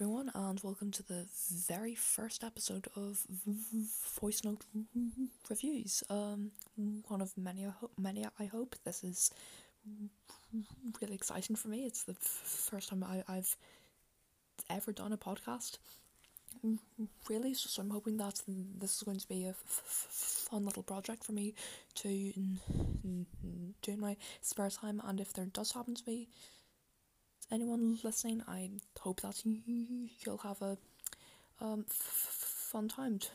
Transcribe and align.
everyone, 0.00 0.30
and 0.32 0.60
welcome 0.62 0.92
to 0.92 1.02
the 1.02 1.26
very 1.66 1.92
first 1.92 2.44
episode 2.44 2.86
of 2.94 3.26
Voice 4.20 4.44
Note 4.44 4.64
Reviews. 5.50 6.04
Um, 6.08 6.52
one 7.08 7.20
of 7.20 7.36
many, 7.36 7.66
I 7.66 7.70
ho- 7.70 7.90
many. 7.98 8.24
I 8.38 8.44
hope 8.44 8.76
this 8.84 9.02
is 9.02 9.32
really 11.00 11.16
exciting 11.16 11.56
for 11.56 11.66
me. 11.66 11.84
It's 11.84 12.04
the 12.04 12.14
first 12.14 12.90
time 12.90 13.02
I, 13.02 13.24
I've 13.26 13.56
ever 14.70 14.92
done 14.92 15.12
a 15.12 15.16
podcast. 15.16 15.78
Really, 17.28 17.54
so 17.54 17.82
I'm 17.82 17.90
hoping 17.90 18.18
that 18.18 18.40
this 18.46 18.98
is 18.98 19.02
going 19.02 19.18
to 19.18 19.28
be 19.28 19.46
a 19.46 19.54
fun 19.66 20.64
little 20.64 20.84
project 20.84 21.24
for 21.24 21.32
me 21.32 21.56
to 21.96 22.32
do 23.82 23.90
in 23.92 24.00
my 24.00 24.16
spare 24.42 24.70
time. 24.70 25.02
And 25.04 25.18
if 25.18 25.32
there 25.32 25.46
does 25.46 25.72
happen 25.72 25.96
to 25.96 26.04
be 26.04 26.28
anyone 27.50 27.98
listening, 28.02 28.42
I 28.48 28.70
hope 29.00 29.20
that 29.22 29.42
you'll 29.44 30.38
have 30.38 30.60
a 30.62 30.76
um, 31.60 31.84
f- 31.88 31.94
fun 32.72 32.88
time 32.88 33.18
t- 33.18 33.30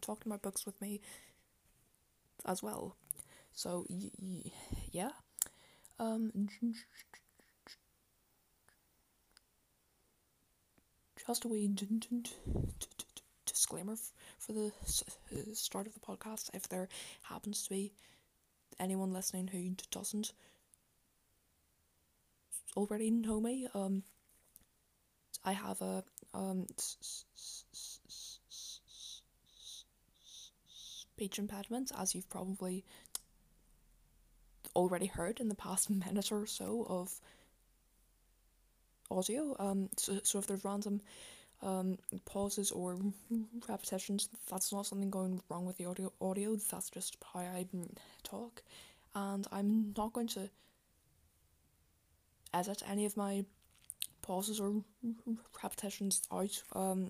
talking 0.00 0.30
about 0.32 0.42
books 0.42 0.66
with 0.66 0.80
me 0.80 1.00
as 2.44 2.62
well. 2.62 2.96
So, 3.54 3.86
y- 3.88 4.10
y- 4.20 4.52
yeah. 4.92 5.10
Um, 5.98 6.32
just 11.26 11.44
a 11.44 11.48
wee 11.48 11.68
d- 11.68 11.86
d- 11.86 11.98
d- 12.08 13.04
disclaimer 13.46 13.94
for 14.38 14.52
the 14.52 14.72
start 15.54 15.86
of 15.86 15.94
the 15.94 16.00
podcast 16.00 16.50
if 16.54 16.68
there 16.68 16.88
happens 17.24 17.62
to 17.62 17.70
be 17.70 17.92
anyone 18.80 19.12
listening 19.12 19.48
who 19.48 19.70
doesn't 19.90 20.32
already 22.76 23.10
know 23.10 23.40
me. 23.40 23.66
Um, 23.74 24.02
I 25.44 25.52
have 25.52 25.80
a 25.82 26.04
um 26.34 26.66
speech 30.68 31.38
impediment, 31.38 31.92
as 31.98 32.14
you've 32.14 32.28
probably 32.28 32.84
already 34.74 35.06
heard 35.06 35.40
in 35.40 35.48
the 35.48 35.54
past 35.54 35.90
minute 36.06 36.32
or 36.32 36.46
so 36.46 36.86
of 36.88 37.20
audio. 39.10 39.54
Um, 39.58 39.88
so, 39.96 40.20
so 40.22 40.38
if 40.38 40.46
there's 40.46 40.64
random 40.64 41.00
um 41.62 41.98
pauses 42.24 42.72
or 42.72 42.98
repetitions, 43.68 44.28
that's 44.50 44.72
not 44.72 44.86
something 44.86 45.10
going 45.10 45.40
wrong 45.48 45.64
with 45.66 45.76
the 45.76 45.86
audio. 45.86 46.12
Audio, 46.20 46.56
that's 46.56 46.90
just 46.90 47.16
how 47.32 47.40
I 47.40 47.66
talk, 48.22 48.62
and 49.14 49.46
I'm 49.52 49.94
not 49.96 50.12
going 50.12 50.28
to 50.28 50.50
edit 52.52 52.82
any 52.88 53.04
of 53.06 53.16
my 53.16 53.44
pauses 54.22 54.60
or 54.60 54.82
repetitions 55.62 56.22
out. 56.32 56.62
Um, 56.74 57.08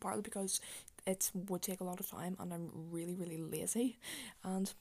partly 0.00 0.22
because 0.22 0.60
it 1.06 1.30
would 1.34 1.62
take 1.62 1.80
a 1.80 1.84
lot 1.84 2.00
of 2.00 2.10
time, 2.10 2.36
and 2.40 2.52
I'm 2.52 2.70
really 2.90 3.14
really 3.14 3.36
lazy, 3.38 3.98
and 4.42 4.72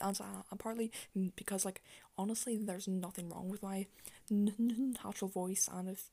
and 0.00 0.20
uh, 0.20 0.56
partly 0.58 0.90
because 1.36 1.64
like 1.64 1.82
honestly, 2.18 2.56
there's 2.56 2.88
nothing 2.88 3.28
wrong 3.30 3.48
with 3.48 3.62
my 3.62 3.86
natural 4.30 5.28
voice, 5.28 5.68
and 5.72 5.88
if 5.88 6.10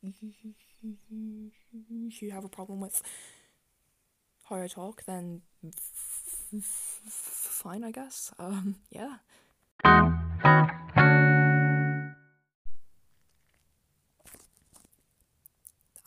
you 2.22 2.32
have 2.32 2.46
a 2.46 2.50
problem 2.50 2.80
with 2.80 3.02
how 4.50 4.58
I 4.58 4.68
talk, 4.68 5.04
then 5.06 5.42
fine, 6.62 7.84
I 7.84 7.92
guess. 7.92 8.32
Um, 8.38 8.76
yeah. 8.92 9.18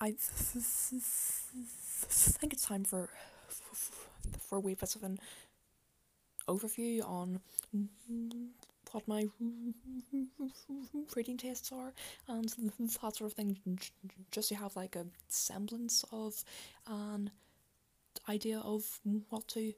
I 0.06 0.14
think 2.38 2.52
it's 2.52 2.64
time 2.66 2.84
for 2.84 3.08
for 4.38 4.56
a 4.56 4.60
wee 4.60 4.74
bit 4.74 4.94
of 4.94 5.02
an 5.02 5.18
overview 6.48 7.04
on 7.04 7.40
what 8.92 9.08
my 9.08 9.26
reading 11.16 11.36
tastes 11.36 11.72
are 11.72 11.92
and 12.28 12.48
that 12.78 13.16
sort 13.16 13.22
of 13.22 13.32
thing, 13.32 13.58
just 14.30 14.50
to 14.50 14.54
have 14.54 14.76
like 14.76 14.94
a 14.94 15.06
semblance 15.28 16.04
of 16.12 16.44
an 16.86 17.32
idea 18.28 18.60
of 18.60 19.00
what 19.28 19.48
to 19.48 19.72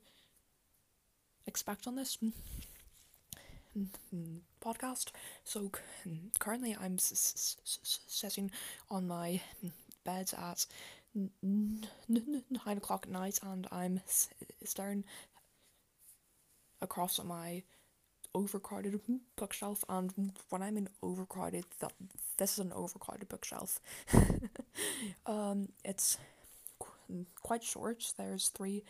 expect 1.47 1.87
on 1.87 1.97
this 1.97 2.19
podcast. 4.63 5.11
So 5.45 5.71
currently, 6.39 6.77
I'm 6.79 6.99
sitting 6.99 8.51
on 8.91 9.09
my 9.09 9.41
bed 10.09 10.31
at 10.39 10.67
nine 11.43 12.77
o'clock 12.77 13.05
at 13.07 13.13
night, 13.13 13.39
and 13.43 13.67
I'm 13.71 14.01
staring 14.65 15.05
across 16.81 17.19
at 17.19 17.27
my 17.27 17.63
overcrowded 18.35 19.01
bookshelf. 19.37 19.85
And 19.89 20.33
when 20.49 20.63
I'm 20.63 20.77
in 20.79 20.89
overcrowded, 21.03 21.65
that 21.81 21.93
this 22.39 22.53
is 22.53 22.59
an 22.61 22.73
overcrowded 22.73 23.29
bookshelf. 23.29 23.81
um, 25.27 25.69
it's 25.85 26.17
qu- 26.79 27.27
quite 27.43 27.65
short. 27.65 28.13
There's 28.17 28.49
three 28.49 28.85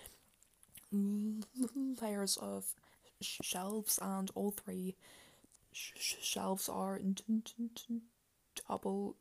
layers 0.93 2.37
of 2.37 2.75
shelves, 3.21 3.99
and 4.01 4.31
all 4.35 4.53
three 4.53 4.95
sh- 5.73 6.17
shelves 6.23 6.69
are 6.69 7.01
double 8.69 9.17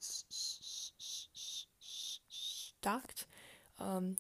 stacked. 2.82 3.26
Um, 3.80 4.18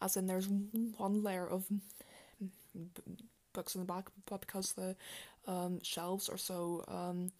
as 0.00 0.16
in, 0.16 0.26
there's 0.26 0.48
one 0.48 1.22
layer 1.22 1.46
of 1.46 1.64
books 3.52 3.74
in 3.74 3.80
the 3.80 3.86
back, 3.86 4.06
but 4.26 4.40
because 4.40 4.72
the 4.72 4.96
um, 5.46 5.80
shelves 5.82 6.28
are 6.28 6.38
so 6.38 6.84
um, 6.88 7.32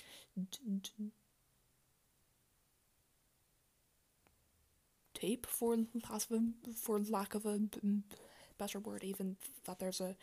tape 5.15 5.47
for 5.47 5.77
lack 6.11 6.25
of 6.31 6.33
a, 6.33 6.41
for 6.75 7.01
lack 7.01 7.34
of 7.34 7.47
a 7.47 7.61
better 8.59 8.79
word, 8.79 9.05
even 9.05 9.37
that 9.67 9.79
there's 9.79 10.01
a 10.01 10.15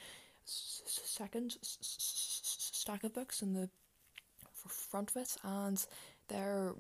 second 0.46 1.58
stack 1.62 3.04
of 3.04 3.14
books 3.14 3.42
in 3.42 3.54
the 3.54 3.70
front 4.68 5.12
of 5.12 5.18
it, 5.18 5.36
and 5.44 5.86
they're 6.30 6.76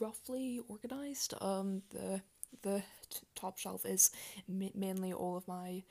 roughly 0.00 0.60
organized. 0.68 1.34
Um, 1.40 1.82
the 1.90 2.22
the 2.62 2.82
t- 3.10 3.20
top 3.34 3.58
shelf 3.58 3.86
is 3.86 4.10
ma- 4.48 4.74
mainly 4.74 5.12
all 5.12 5.36
of 5.36 5.46
my 5.48 5.82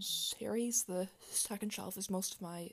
series. 0.00 0.84
The 0.84 1.08
second 1.30 1.72
shelf 1.72 1.96
is 1.96 2.10
most 2.10 2.34
of 2.34 2.42
my 2.42 2.70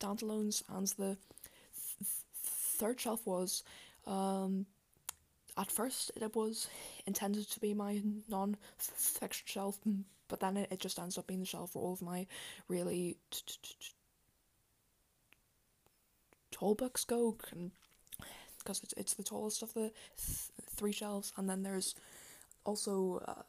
standalones, 0.00 0.62
and 0.68 0.86
the 0.88 1.16
third 2.42 3.00
shelf 3.00 3.26
was 3.26 3.62
um 4.06 4.66
at 5.56 5.70
first 5.70 6.10
it 6.16 6.34
was 6.36 6.68
intended 7.06 7.48
to 7.50 7.60
be 7.60 7.74
my 7.74 8.00
non-fiction 8.28 9.46
shelf 9.46 9.78
but 10.28 10.40
then 10.40 10.56
it, 10.56 10.68
it 10.70 10.80
just 10.80 10.98
ends 10.98 11.18
up 11.18 11.26
being 11.26 11.40
the 11.40 11.46
shelf 11.46 11.72
for 11.72 11.82
all 11.82 11.92
of 11.92 12.02
my 12.02 12.26
really 12.68 13.16
tall 16.50 16.74
books 16.74 17.04
go 17.04 17.36
because 18.58 18.82
it's, 18.82 18.94
it's 18.96 19.14
the 19.14 19.22
tallest 19.22 19.62
of 19.62 19.72
the 19.74 19.90
th- 20.16 20.50
three 20.70 20.92
shelves 20.92 21.32
and 21.36 21.48
then 21.48 21.62
there's 21.62 21.94
also 22.64 23.22
uh, 23.26 23.42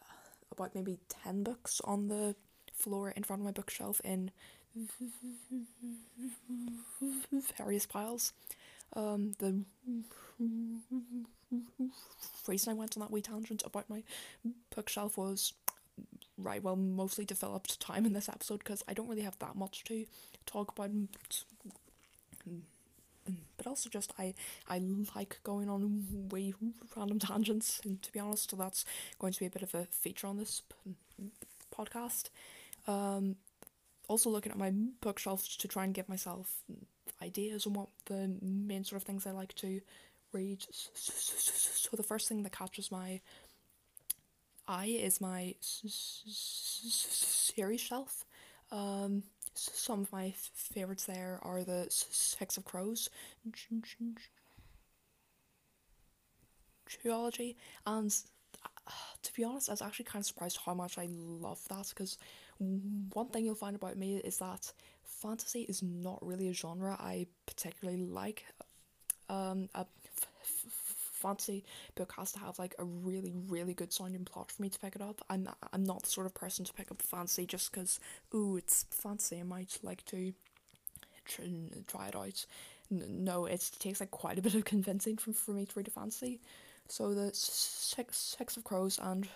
about 0.51 0.75
maybe 0.75 0.99
10 1.23 1.43
books 1.43 1.81
on 1.83 2.07
the 2.07 2.35
floor 2.73 3.11
in 3.11 3.23
front 3.23 3.41
of 3.41 3.45
my 3.45 3.51
bookshelf 3.51 4.01
in 4.03 4.31
various 7.57 7.85
piles. 7.85 8.33
Um, 8.93 9.33
the 9.39 9.63
reason 12.47 12.71
I 12.71 12.73
went 12.73 12.97
on 12.97 13.01
that 13.01 13.11
wee 13.11 13.21
tangent 13.21 13.63
about 13.65 13.89
my 13.89 14.03
bookshelf 14.75 15.17
was 15.17 15.53
right 16.41 16.63
well 16.63 16.75
mostly 16.75 17.25
developed 17.25 17.80
time 17.80 18.06
in 18.06 18.13
this 18.13 18.30
episode 18.30 18.59
because 18.59 18.83
I 18.88 18.94
don't 18.94 19.07
really 19.07 19.24
have 19.24 19.38
that 19.39 19.56
much 19.56 19.83
to 19.86 20.06
talk 20.45 20.71
about 20.71 20.91
but 23.57 23.68
also 23.68 23.89
just 23.89 24.13
I 24.18 24.33
I 24.68 24.81
like 25.15 25.39
going 25.44 25.69
on 25.69 26.06
way 26.31 26.53
random 26.95 27.19
tangents 27.19 27.81
and 27.83 28.01
to 28.01 28.12
be 28.12 28.19
honest 28.19 28.57
that's 28.57 28.86
going 29.19 29.33
to 29.33 29.39
be 29.39 29.45
a 29.45 29.51
bit 29.51 29.62
of 29.62 29.75
a 29.75 29.86
feature 29.91 30.27
on 30.27 30.38
this 30.38 30.62
podcast 31.75 32.30
um 32.88 33.35
also 34.07 34.30
looking 34.30 34.51
at 34.51 34.57
my 34.57 34.71
bookshelves 35.01 35.56
to 35.57 35.68
try 35.68 35.83
and 35.83 35.94
give 35.94 36.09
myself 36.09 36.63
ideas 37.21 37.68
on 37.68 37.74
what 37.74 37.89
the 38.06 38.35
main 38.42 38.83
sort 38.83 39.01
of 39.01 39.06
things 39.06 39.27
I 39.27 39.31
like 39.31 39.53
to 39.56 39.81
read. 40.33 40.65
So 40.94 41.95
the 41.95 42.03
first 42.03 42.27
thing 42.27 42.44
that 42.44 42.51
catches 42.51 42.92
my 42.92 43.21
eye 44.69 45.00
is 45.01 45.19
my 45.19 45.56
series 45.62 47.81
shelf. 47.81 48.24
Um, 48.71 49.24
some 49.56 50.01
of 50.01 50.12
my 50.12 50.33
favorites 50.54 51.06
there 51.06 51.39
are 51.42 51.63
the 51.63 51.88
Six 51.89 52.57
of 52.57 52.66
Crows 52.66 53.10
trilogy, 56.86 57.57
and 57.86 58.16
uh, 58.63 58.92
to 59.21 59.33
be 59.33 59.44
honest, 59.44 59.69
I 59.69 59.74
was 59.74 59.81
actually 59.81 60.06
kind 60.06 60.21
of 60.21 60.27
surprised 60.27 60.60
how 60.66 60.74
much 60.74 60.98
I 60.98 61.07
love 61.10 61.60
that 61.69 61.88
because 61.89 62.18
one 62.60 63.30
thing 63.30 63.45
you'll 63.45 63.56
find 63.56 63.75
about 63.75 63.98
me 63.98 64.18
is 64.18 64.38
that 64.38 64.71
fantasy 65.04 65.62
is 65.62 65.81
not 65.81 66.25
really 66.25 66.50
a 66.50 66.54
genre 66.54 66.95
I 67.00 67.27
particularly 67.45 68.06
like. 68.06 68.45
Um, 69.30 69.69
fantasy 71.19 71.63
book 71.95 72.13
has 72.18 72.31
to 72.33 72.39
have 72.39 72.60
like 72.60 72.75
a 72.80 72.86
really 72.86 73.33
really 73.48 73.74
good 73.74 73.94
sounding 73.94 74.25
plot 74.25 74.51
for 74.51 74.62
me 74.62 74.69
to 74.69 74.80
pick 74.80 74.95
it 74.95 75.01
up. 75.01 75.21
I'm 75.30 75.48
I'm 75.74 75.83
not 75.83 76.04
the 76.04 76.10
sort 76.10 76.25
of 76.25 76.33
person 76.33 76.66
to 76.66 76.74
pick 76.74 76.92
up 76.92 77.01
fantasy 77.01 77.45
just 77.45 77.71
because 77.71 78.00
ooh 78.33 78.57
it's 78.57 78.86
fancy. 78.92 79.39
I 79.39 79.44
might 79.44 79.80
like 79.83 80.06
to 80.06 80.33
try 81.88 82.07
it 82.07 82.16
out. 82.16 82.45
No, 82.89 83.45
it 83.45 83.69
takes 83.80 84.00
like 84.00 84.12
quite 84.12 84.39
a 84.39 84.42
bit 84.42 84.56
of 84.56 84.66
convincing 84.66 85.18
from 85.18 85.33
for 85.33 85.51
me 85.51 85.66
to 85.66 85.74
read 85.75 85.88
a 85.88 85.92
fantasy. 85.92 86.42
So 86.88 87.13
the 87.13 87.30
Six, 87.33 88.18
Six 88.18 88.57
of 88.57 88.63
Crows 88.63 89.00
and 89.01 89.27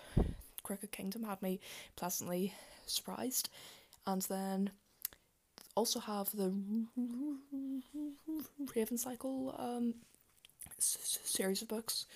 Crooked 0.64 0.90
Kingdom 0.90 1.22
had 1.22 1.40
me 1.40 1.60
pleasantly 1.94 2.52
surprised. 2.86 3.48
And 4.06 4.22
then 4.22 4.70
also 5.76 6.00
have 6.00 6.30
the 6.32 6.52
Raven 8.74 8.98
Cycle 8.98 9.54
um, 9.56 9.94
series 11.34 11.62
of 11.62 11.68
books. 11.68 12.06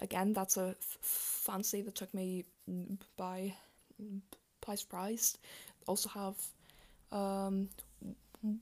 Again, 0.00 0.32
that's 0.32 0.56
a 0.56 0.74
f- 0.78 0.98
fancy 1.00 1.82
that 1.82 1.94
took 1.94 2.12
me 2.14 2.44
by 3.16 3.54
by 4.66 4.74
surprise. 4.74 5.36
Also 5.86 6.08
have 6.08 6.36
um, 7.12 7.68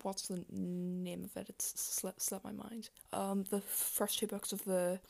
what's 0.02 0.28
the 0.28 0.44
name 0.50 1.24
of 1.24 1.36
it? 1.36 1.48
It's 1.48 1.80
slipped 1.80 2.30
my 2.44 2.52
mind. 2.52 2.90
Um, 3.12 3.44
the 3.50 3.60
first 3.60 4.18
two 4.18 4.26
books 4.26 4.52
of 4.52 4.64
the 4.64 5.00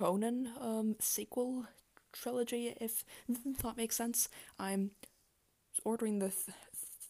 Ronan 0.00 0.50
um 0.60 0.96
sequel 1.00 1.66
trilogy, 2.12 2.74
if 2.80 3.04
that 3.62 3.76
makes 3.76 3.96
sense. 3.96 4.28
I'm 4.58 4.90
ordering 5.84 6.18
the 6.18 6.28
th- 6.30 6.56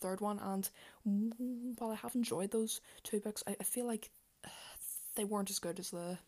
third 0.00 0.20
one, 0.20 0.38
and 0.38 0.68
while 1.04 1.90
I 1.90 1.96
have 1.96 2.14
enjoyed 2.14 2.50
those 2.50 2.80
two 3.02 3.20
books, 3.20 3.42
I, 3.46 3.56
I 3.60 3.64
feel 3.64 3.86
like 3.86 4.10
they 5.16 5.24
weren't 5.24 5.50
as 5.50 5.58
good 5.58 5.78
as 5.78 5.90
the 5.90 6.18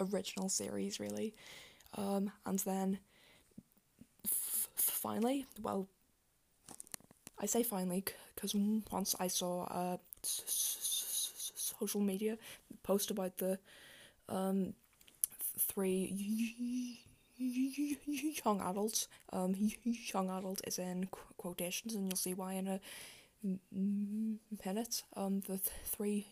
original 0.00 0.48
series, 0.48 1.00
really. 1.00 1.34
Um, 1.96 2.30
and 2.46 2.58
then 2.60 2.98
f- 4.24 4.68
finally, 4.76 5.46
well, 5.62 5.88
I 7.38 7.46
say 7.46 7.62
finally 7.62 8.04
because 8.34 8.54
once 8.90 9.14
I 9.18 9.28
saw 9.28 9.64
a 9.64 9.98
social 10.22 12.00
media 12.00 12.38
post 12.82 13.10
about 13.10 13.38
the 13.38 13.58
um, 14.28 14.74
three 15.58 17.00
young 18.44 18.60
adults. 18.60 19.08
Um, 19.32 19.54
young 19.84 20.30
adult 20.30 20.60
is 20.66 20.78
in 20.78 21.08
quotations, 21.36 21.94
and 21.94 22.04
you'll 22.08 22.16
see 22.16 22.34
why 22.34 22.54
in 22.54 22.68
a 22.68 22.80
minute. 24.64 25.02
Um, 25.16 25.40
the 25.46 25.58
three 25.84 26.26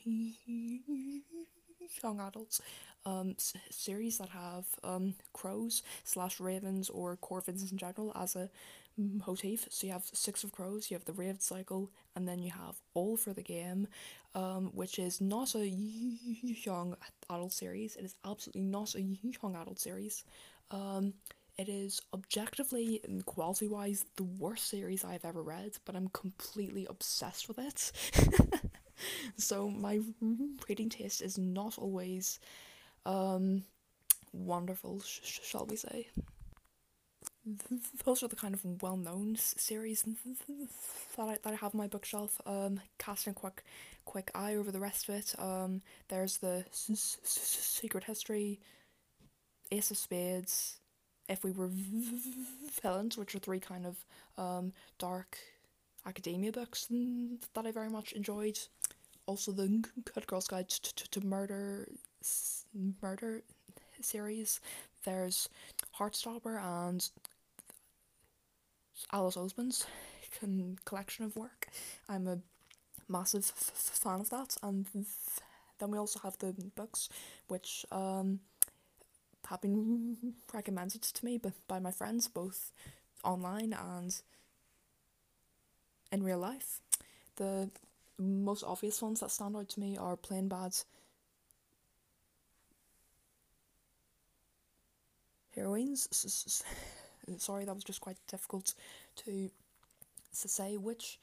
young 2.02 2.20
adults 2.20 2.60
um 3.06 3.34
s- 3.38 3.54
series 3.70 4.18
that 4.18 4.28
have 4.28 4.66
um 4.84 5.14
crows 5.32 5.82
slash 6.04 6.38
ravens 6.40 6.90
or 6.90 7.16
corvids 7.16 7.70
in 7.70 7.78
general 7.78 8.12
as 8.14 8.36
a 8.36 8.50
motif. 8.98 9.66
So 9.70 9.86
you 9.86 9.92
have 9.92 10.04
six 10.12 10.42
of 10.42 10.50
crows, 10.52 10.90
you 10.90 10.96
have 10.96 11.04
the 11.04 11.12
raven 11.12 11.38
cycle, 11.40 11.90
and 12.16 12.26
then 12.26 12.42
you 12.42 12.50
have 12.50 12.74
all 12.94 13.16
for 13.16 13.32
the 13.32 13.42
game, 13.42 13.86
um, 14.34 14.70
which 14.74 14.98
is 14.98 15.20
not 15.20 15.54
a 15.54 15.68
young 15.68 16.96
adult 17.30 17.52
series. 17.52 17.94
It 17.96 18.04
is 18.04 18.16
absolutely 18.24 18.62
not 18.62 18.94
a 18.96 19.00
young 19.02 19.54
adult 19.54 19.78
series. 19.78 20.24
Um, 20.70 21.14
it 21.56 21.68
is 21.68 22.00
objectively 22.14 23.00
and 23.04 23.24
quality 23.26 23.66
wise 23.66 24.04
the 24.16 24.24
worst 24.24 24.68
series 24.68 25.04
I've 25.04 25.24
ever 25.24 25.42
read, 25.42 25.72
but 25.84 25.96
I'm 25.96 26.08
completely 26.08 26.86
obsessed 26.88 27.48
with 27.48 27.58
it. 27.58 27.92
so 29.36 29.68
my 29.68 30.00
reading 30.68 30.88
taste 30.88 31.20
is 31.20 31.36
not 31.38 31.78
always 31.78 32.38
um, 33.06 33.64
wonderful, 34.32 35.00
sh- 35.00 35.40
shall 35.42 35.66
we 35.66 35.76
say. 35.76 36.08
Those 38.04 38.22
are 38.22 38.28
the 38.28 38.36
kind 38.36 38.54
of 38.54 38.82
well-known 38.82 39.36
series 39.36 40.02
that 40.02 41.22
I, 41.28 41.38
that 41.42 41.52
I 41.52 41.56
have 41.56 41.74
on 41.74 41.78
my 41.78 41.86
bookshelf. 41.86 42.40
Um, 42.46 42.80
casting 42.98 43.30
a 43.30 43.34
quick, 43.34 43.64
quick 44.04 44.30
eye 44.34 44.54
over 44.54 44.70
the 44.70 44.80
rest 44.80 45.08
of 45.08 45.14
it. 45.14 45.34
Um, 45.38 45.82
there's 46.08 46.38
the 46.38 46.64
s- 46.70 46.90
s- 46.90 47.18
Secret 47.24 48.04
History, 48.04 48.60
Ace 49.70 49.90
of 49.90 49.98
Spades, 49.98 50.78
If 51.28 51.44
We 51.44 51.52
Were 51.52 51.70
Villains, 52.82 53.16
which 53.16 53.34
are 53.34 53.38
three 53.38 53.60
kind 53.60 53.86
of 53.86 53.96
um 54.36 54.72
dark 54.98 55.38
academia 56.06 56.52
books 56.52 56.86
that 57.54 57.66
I 57.66 57.70
very 57.70 57.90
much 57.90 58.12
enjoyed. 58.12 58.58
Also, 59.26 59.52
the 59.52 59.84
Good 60.14 60.26
Girl's 60.26 60.48
Guide 60.48 60.70
to, 60.70 61.08
to, 61.10 61.20
Murder, 61.20 61.86
murder 63.02 63.42
series. 64.00 64.60
There's 65.04 65.50
Heartstopper 65.98 66.58
and 66.62 67.06
Alice 69.12 69.36
con- 70.40 70.78
collection 70.86 71.26
of 71.26 71.36
work. 71.36 71.68
I'm 72.08 72.26
a 72.26 72.38
massive 73.08 73.44
fan 73.44 74.20
of 74.20 74.30
that, 74.30 74.56
and 74.62 74.86
then 75.78 75.90
we 75.90 75.98
also 75.98 76.20
have 76.20 76.38
the 76.38 76.54
books, 76.74 77.08
which 77.48 77.84
um, 77.92 78.40
have 79.48 79.60
been 79.62 80.34
recommended 80.52 81.02
to 81.02 81.24
me 81.24 81.38
by, 81.38 81.52
by 81.66 81.78
my 81.78 81.90
friends, 81.90 82.28
both 82.28 82.72
online 83.24 83.72
and 83.72 84.20
in 86.12 86.22
real 86.22 86.38
life. 86.38 86.80
The 87.36 87.70
most 88.18 88.64
obvious 88.64 89.00
ones 89.00 89.20
that 89.20 89.30
stand 89.30 89.56
out 89.56 89.68
to 89.70 89.80
me 89.80 89.96
are 89.96 90.16
Plain 90.16 90.48
Bad 90.48 90.72
Heroines. 95.54 96.08
Sorry, 97.38 97.64
that 97.64 97.74
was 97.74 97.84
just 97.84 98.00
quite 98.00 98.16
difficult 98.26 98.74
to 99.16 99.50
say. 100.32 100.76
Which 100.76 101.18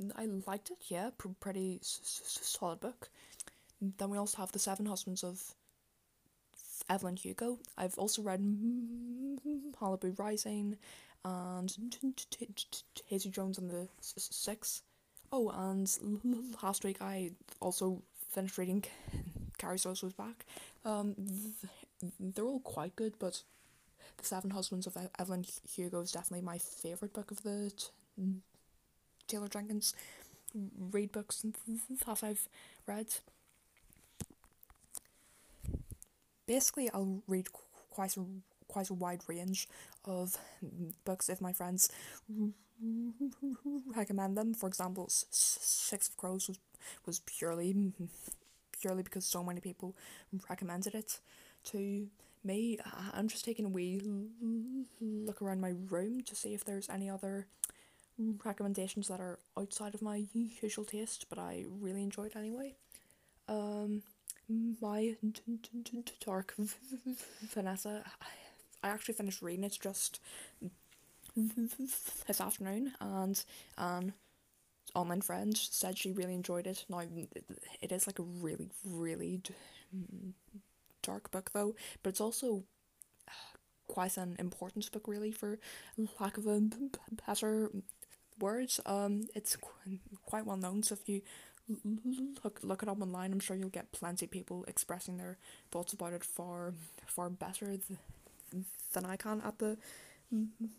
mm, 0.00 0.10
I 0.16 0.26
liked 0.46 0.70
it, 0.70 0.78
yeah, 0.88 1.10
pr- 1.16 1.28
pretty 1.40 1.78
solid 1.82 2.80
book. 2.80 3.10
Then 3.80 4.10
we 4.10 4.18
also 4.18 4.38
have 4.38 4.52
The 4.52 4.58
Seven 4.58 4.86
Husbands 4.86 5.24
of 5.24 5.54
Evelyn 6.90 7.16
Hugo. 7.16 7.58
I've 7.78 7.96
also 7.96 8.20
read 8.20 8.40
Malibu 9.80 10.18
Rising 10.18 10.76
and 11.24 11.74
Daisy 13.08 13.30
Jones 13.30 13.58
and 13.58 13.70
the 13.70 13.88
Six. 14.00 14.82
Oh, 15.32 15.50
and 15.50 15.88
last 16.62 16.84
week 16.84 17.00
I 17.00 17.30
also 17.60 18.02
finished 18.30 18.58
reading 18.58 18.84
Carrie 19.58 19.78
Soto's 19.78 20.12
back. 20.12 20.44
Um, 20.84 21.14
they're 22.18 22.44
all 22.44 22.60
quite 22.60 22.96
good, 22.96 23.14
but 23.18 23.42
The 24.16 24.24
Seven 24.24 24.50
Husbands 24.50 24.86
of 24.86 24.96
Evelyn 25.18 25.44
Hugo 25.72 26.00
is 26.00 26.12
definitely 26.12 26.44
my 26.44 26.58
favourite 26.58 27.12
book 27.12 27.30
of 27.30 27.42
the 27.42 27.72
Taylor 29.28 29.48
Jenkins 29.48 29.94
Reid 30.90 31.12
books 31.12 31.46
that 32.04 32.24
I've 32.24 32.48
read. 32.86 33.06
Basically, 36.50 36.90
I'll 36.92 37.22
read 37.28 37.46
quite 37.90 38.16
a, 38.16 38.24
quite 38.66 38.90
a 38.90 38.94
wide 38.94 39.20
range 39.28 39.68
of 40.04 40.36
books 41.04 41.28
if 41.28 41.40
my 41.40 41.52
friends 41.52 41.88
recommend 43.94 44.36
them. 44.36 44.54
For 44.54 44.66
example, 44.66 45.06
Six 45.08 46.08
of 46.08 46.16
Crows 46.16 46.48
was 46.48 46.58
was 47.06 47.20
purely 47.20 47.92
purely 48.80 49.04
because 49.04 49.24
so 49.24 49.44
many 49.44 49.60
people 49.60 49.94
recommended 50.48 50.96
it 50.96 51.20
to 51.66 52.08
me. 52.42 52.78
I'm 53.14 53.28
just 53.28 53.44
taking 53.44 53.66
a 53.66 53.68
wee 53.68 54.02
look 55.00 55.40
around 55.40 55.60
my 55.60 55.74
room 55.88 56.20
to 56.22 56.34
see 56.34 56.52
if 56.52 56.64
there's 56.64 56.90
any 56.90 57.08
other 57.08 57.46
recommendations 58.44 59.06
that 59.06 59.20
are 59.20 59.38
outside 59.56 59.94
of 59.94 60.02
my 60.02 60.24
usual 60.60 60.84
taste, 60.84 61.26
but 61.28 61.38
I 61.38 61.64
really 61.80 62.02
enjoyed 62.02 62.34
anyway. 62.34 62.74
Um, 63.46 64.02
my 64.80 65.16
dark 66.24 66.54
Vanessa, 67.54 68.02
I 68.82 68.88
actually 68.88 69.14
finished 69.14 69.42
reading 69.42 69.64
it 69.64 69.78
just 69.80 70.20
this 71.36 72.40
afternoon, 72.40 72.92
and 73.00 73.44
an 73.78 74.12
online 74.94 75.20
friend 75.20 75.56
said 75.56 75.96
she 75.96 76.10
really 76.10 76.34
enjoyed 76.34 76.66
it. 76.66 76.84
Now 76.88 77.02
it 77.80 77.92
is 77.92 78.06
like 78.06 78.18
a 78.18 78.22
really 78.24 78.70
really 78.84 79.40
dark 81.02 81.30
book 81.30 81.50
though, 81.52 81.76
but 82.02 82.10
it's 82.10 82.20
also 82.20 82.64
quite 83.86 84.16
an 84.16 84.36
important 84.38 84.90
book, 84.92 85.06
really, 85.06 85.32
for 85.32 85.58
lack 86.18 86.38
of 86.38 86.46
a 86.46 86.60
better 87.26 87.70
words. 88.40 88.80
Um, 88.86 89.28
it's 89.34 89.56
quite 90.24 90.46
well 90.46 90.56
known, 90.56 90.82
so 90.82 90.94
if 90.94 91.08
you 91.08 91.22
look 92.44 92.60
look 92.62 92.82
it 92.82 92.88
up 92.88 93.00
online, 93.00 93.32
I'm 93.32 93.40
sure 93.40 93.56
you'll 93.56 93.68
get 93.68 93.92
plenty 93.92 94.26
of 94.26 94.30
people 94.30 94.64
expressing 94.66 95.16
their 95.16 95.38
thoughts 95.70 95.92
about 95.92 96.12
it 96.12 96.24
far 96.24 96.74
far 97.06 97.30
better 97.30 97.66
th- 97.66 97.98
than 98.92 99.04
I 99.06 99.16
can 99.16 99.40
at 99.42 99.58
the 99.58 99.76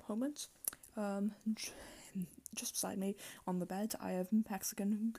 moment. 0.09 0.47
Um, 0.97 1.31
just 2.55 2.73
beside 2.73 2.97
me 2.97 3.15
on 3.47 3.59
the 3.59 3.65
bed, 3.65 3.93
I 4.01 4.11
have 4.11 4.27
Mexican 4.49 5.15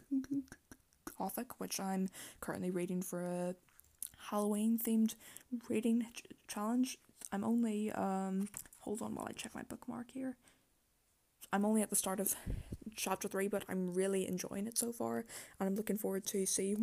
Gothic, 1.19 1.59
which 1.59 1.81
I'm 1.81 2.09
currently 2.41 2.71
reading 2.71 3.03
for 3.03 3.25
a 3.25 3.55
Halloween 4.31 4.79
themed 4.79 5.15
reading 5.69 6.07
ch- 6.13 6.25
challenge. 6.49 6.99
I'm 7.33 7.45
only 7.45 7.91
um 7.93 8.49
hold 8.81 9.03
on 9.03 9.15
while 9.15 9.27
I 9.29 9.33
check 9.33 9.55
my 9.55 9.63
bookmark 9.63 10.11
here. 10.11 10.37
I'm 11.53 11.65
only 11.65 11.83
at 11.83 11.91
the 11.91 11.97
start 11.97 12.21
of 12.21 12.35
chapter 12.97 13.29
three, 13.29 13.49
but 13.49 13.65
I'm 13.69 13.93
really 13.93 14.27
enjoying 14.27 14.67
it 14.67 14.79
so 14.79 14.93
far, 14.93 15.25
and 15.59 15.69
I'm 15.69 15.75
looking 15.75 15.99
forward 15.99 16.27
to 16.27 16.47
see 16.47 16.75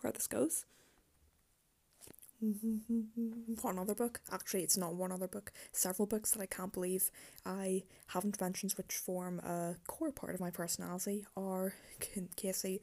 where 0.00 0.12
this 0.12 0.26
goes. 0.26 0.66
One 3.60 3.78
other 3.78 3.94
book, 3.94 4.20
actually, 4.32 4.62
it's 4.62 4.78
not 4.78 4.94
one 4.94 5.12
other 5.12 5.28
book, 5.28 5.52
several 5.72 6.06
books 6.06 6.30
that 6.30 6.40
I 6.40 6.46
can't 6.46 6.72
believe 6.72 7.10
I 7.44 7.82
haven't 8.08 8.40
mentioned, 8.40 8.72
which 8.72 8.94
form 8.94 9.40
a 9.40 9.76
core 9.86 10.10
part 10.10 10.34
of 10.34 10.40
my 10.40 10.50
personality, 10.50 11.26
are 11.36 11.74
Casey 12.36 12.80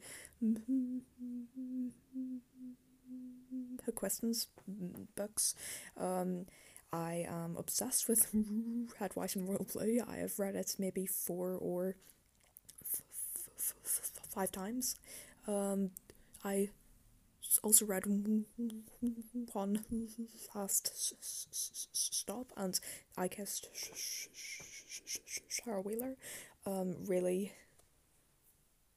McQuiston's 3.86 4.46
books. 5.16 5.54
Um, 5.96 6.46
I 6.92 7.26
am 7.28 7.56
obsessed 7.56 8.08
with 8.08 8.28
Red, 9.00 9.14
White, 9.14 9.36
and 9.36 9.48
Royal 9.48 9.66
Blue. 9.72 10.00
I 10.08 10.16
have 10.18 10.38
read 10.38 10.54
it 10.54 10.76
maybe 10.78 11.04
four 11.06 11.58
or 11.60 11.96
five 14.28 14.52
times. 14.52 14.96
Um, 15.46 15.90
I 16.44 16.68
also 17.62 17.84
read 17.86 18.04
one 19.52 19.84
last 20.54 21.14
stop, 21.92 22.52
and 22.56 22.78
I 23.16 23.28
kissed 23.28 23.68
Shara 25.50 25.84
Wheeler. 25.84 26.16
Um, 26.66 26.96
really 27.06 27.52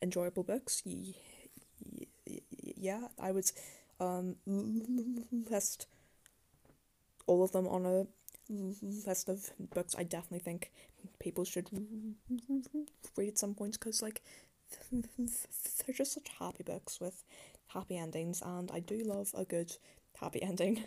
enjoyable 0.02 0.44
books. 0.44 0.84
Yeah, 2.78 3.08
I 3.20 3.32
would 3.32 3.52
um 4.00 4.36
list 5.50 5.86
all 7.28 7.44
of 7.44 7.52
them 7.52 7.68
on 7.68 7.86
a 7.86 8.08
list 9.08 9.30
of 9.30 9.52
books 9.74 9.96
I 9.98 10.04
definitely 10.04 10.40
think 10.40 10.72
people 11.20 11.46
should 11.46 11.70
read 13.16 13.30
at 13.30 13.38
some 13.38 13.54
points 13.54 13.78
because 13.78 14.02
like 14.02 14.22
they're 15.18 15.96
just 15.96 16.14
such 16.14 16.30
happy 16.40 16.64
books 16.64 17.00
with 17.00 17.24
happy 17.68 17.98
endings 17.98 18.42
and 18.46 18.70
I 18.72 18.80
do 18.80 19.04
love 19.04 19.32
a 19.38 19.46
good 19.46 19.72
happy 20.20 20.42
ending. 20.44 20.84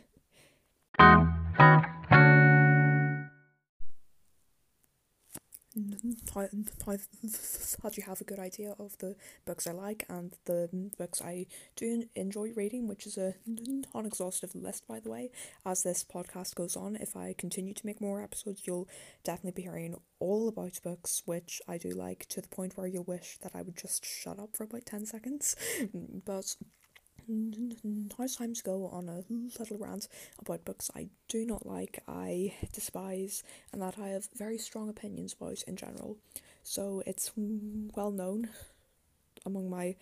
Thought 6.26 7.96
you 7.96 8.02
have 8.04 8.20
a 8.20 8.24
good 8.24 8.38
idea 8.38 8.74
of 8.78 8.98
the 8.98 9.16
books 9.46 9.66
I 9.66 9.72
like 9.72 10.04
and 10.08 10.34
the 10.44 10.90
books 10.98 11.22
I 11.22 11.46
do 11.76 12.04
enjoy 12.14 12.52
reading, 12.54 12.86
which 12.86 13.06
is 13.06 13.16
a 13.16 13.34
non 13.46 14.06
exhaustive 14.06 14.54
list, 14.54 14.86
by 14.86 15.00
the 15.00 15.10
way. 15.10 15.30
As 15.64 15.82
this 15.82 16.04
podcast 16.04 16.54
goes 16.54 16.76
on, 16.76 16.96
if 16.96 17.16
I 17.16 17.34
continue 17.36 17.74
to 17.74 17.86
make 17.86 18.00
more 18.00 18.22
episodes, 18.22 18.62
you'll 18.66 18.88
definitely 19.24 19.62
be 19.62 19.62
hearing 19.62 19.96
all 20.20 20.48
about 20.48 20.80
books 20.82 21.22
which 21.24 21.62
I 21.68 21.78
do 21.78 21.90
like 21.90 22.26
to 22.30 22.40
the 22.40 22.48
point 22.48 22.76
where 22.76 22.86
you'll 22.86 23.04
wish 23.04 23.38
that 23.42 23.52
I 23.54 23.62
would 23.62 23.76
just 23.76 24.04
shut 24.04 24.38
up 24.38 24.56
for 24.56 24.64
about 24.64 24.86
10 24.86 25.06
seconds. 25.06 25.56
But 26.24 26.56
now 27.28 28.24
it's 28.24 28.36
time 28.36 28.54
to 28.54 28.62
go 28.62 28.86
on 28.86 29.08
a 29.08 29.24
little 29.58 29.78
rant 29.78 30.08
about 30.38 30.64
books 30.64 30.90
I 30.94 31.08
do 31.28 31.44
not 31.44 31.66
like, 31.66 32.02
I 32.08 32.54
despise, 32.72 33.42
and 33.72 33.82
that 33.82 33.98
I 33.98 34.08
have 34.08 34.28
very 34.34 34.58
strong 34.58 34.88
opinions 34.88 35.34
about 35.34 35.62
in 35.66 35.76
general. 35.76 36.16
So 36.62 37.02
it's 37.06 37.32
well 37.36 38.10
known 38.10 38.48
among 39.46 39.68
my 39.68 39.96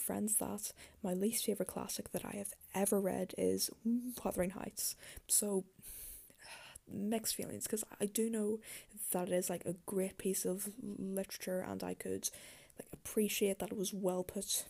friends 0.00 0.36
that 0.36 0.72
my 1.02 1.14
least 1.14 1.44
favourite 1.44 1.68
classic 1.68 2.10
that 2.12 2.24
I 2.24 2.36
have 2.36 2.52
ever 2.74 3.00
read 3.00 3.34
is 3.38 3.70
Wuthering 4.24 4.50
Heights. 4.50 4.96
So 5.28 5.64
mixed 6.92 7.36
feelings 7.36 7.64
because 7.64 7.84
I 8.00 8.06
do 8.06 8.28
know 8.28 8.60
that 9.12 9.28
it 9.28 9.34
is 9.34 9.50
like 9.50 9.64
a 9.64 9.76
great 9.86 10.18
piece 10.18 10.44
of 10.44 10.70
literature 10.80 11.64
and 11.66 11.82
I 11.82 11.94
could 11.94 12.30
like 12.78 12.88
appreciate 12.92 13.58
that 13.58 13.70
it 13.70 13.78
was 13.78 13.92
well 13.92 14.24
put 14.24 14.66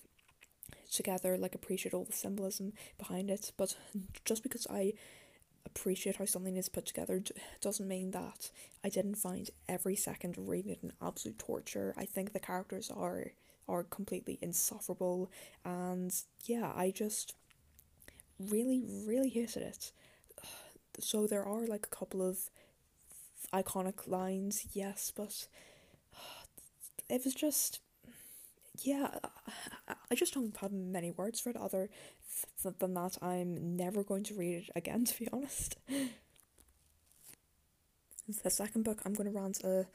together, 0.92 1.36
like 1.36 1.54
appreciate 1.54 1.94
all 1.94 2.04
the 2.04 2.12
symbolism 2.12 2.72
behind 2.98 3.30
it. 3.30 3.52
But 3.56 3.76
just 4.24 4.42
because 4.42 4.66
I 4.70 4.92
appreciate 5.64 6.16
how 6.16 6.24
something 6.24 6.56
is 6.56 6.68
put 6.68 6.86
together 6.86 7.22
doesn't 7.60 7.88
mean 7.88 8.10
that 8.12 8.50
I 8.84 8.88
didn't 8.88 9.16
find 9.16 9.48
every 9.68 9.96
second 9.96 10.36
of 10.36 10.48
reading 10.48 10.72
it 10.72 10.82
an 10.82 10.92
absolute 11.00 11.38
torture. 11.38 11.94
I 11.96 12.04
think 12.04 12.32
the 12.32 12.40
characters 12.40 12.90
are 12.90 13.32
are 13.68 13.84
completely 13.84 14.38
insufferable 14.42 15.30
and 15.64 16.12
yeah, 16.44 16.72
I 16.74 16.90
just 16.90 17.34
really, 18.38 18.82
really 19.06 19.30
hated 19.30 19.62
it. 19.62 19.92
So 21.00 21.26
there 21.26 21.42
are 21.42 21.66
like 21.66 21.86
a 21.86 21.96
couple 21.96 22.20
of 22.20 22.50
iconic 23.50 24.06
lines, 24.06 24.66
yes, 24.74 25.10
but 25.14 25.48
it 27.08 27.22
was 27.24 27.32
just 27.32 27.80
yeah, 28.80 29.08
I 30.10 30.14
just 30.14 30.34
don't 30.34 30.56
have 30.58 30.72
many 30.72 31.10
words 31.10 31.40
for 31.40 31.50
it 31.50 31.56
other 31.56 31.90
th- 32.62 32.74
than 32.78 32.94
that. 32.94 33.18
I'm 33.22 33.76
never 33.76 34.02
going 34.02 34.24
to 34.24 34.34
read 34.34 34.64
it 34.64 34.70
again, 34.74 35.04
to 35.06 35.18
be 35.18 35.28
honest. 35.32 35.76
The 38.42 38.50
second 38.50 38.84
book 38.84 39.02
I'm 39.04 39.14
going 39.14 39.30
to 39.30 39.38
rant 39.38 39.62
a 39.64 39.86